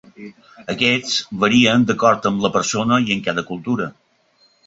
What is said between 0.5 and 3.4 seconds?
Aquests varien d'acord amb la persona i en